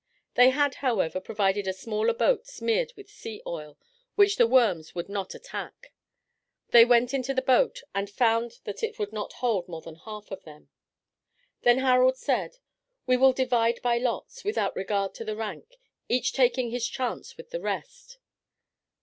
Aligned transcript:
They 0.33 0.49
had, 0.49 0.73
however, 0.81 1.19
provided 1.21 1.67
a 1.67 1.73
smaller 1.73 2.15
boat 2.15 2.47
smeared 2.47 2.91
with 2.97 3.07
sea 3.11 3.39
oil, 3.45 3.77
which 4.15 4.37
the 4.37 4.47
worms 4.47 4.95
would 4.95 5.07
not 5.09 5.35
attack. 5.35 5.93
They 6.69 6.83
went 6.85 7.13
into 7.13 7.35
the 7.35 7.41
boat, 7.43 7.83
but 7.93 8.09
found 8.09 8.61
that 8.63 8.81
it 8.81 8.97
would 8.97 9.13
not 9.13 9.33
hold 9.33 9.67
more 9.67 9.81
than 9.83 9.97
half 9.97 10.31
of 10.31 10.43
them 10.43 10.69
all. 10.71 11.37
Then 11.61 11.77
Harald 11.77 12.17
said, 12.17 12.57
"We 13.05 13.15
will 13.15 13.31
divide 13.31 13.79
by 13.83 13.99
lots, 13.99 14.43
without 14.43 14.75
regard 14.75 15.13
to 15.13 15.23
the 15.23 15.35
rank; 15.35 15.77
each 16.09 16.33
taking 16.33 16.71
his 16.71 16.87
chance 16.87 17.37
with 17.37 17.51
the 17.51 17.61
rest." 17.61 18.17